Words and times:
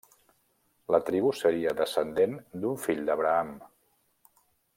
La 0.95 0.99
tribu 1.09 1.33
seria 1.41 1.75
descendent 1.81 2.35
d'un 2.65 2.81
fill 2.87 3.05
d'Abraham. 3.11 3.53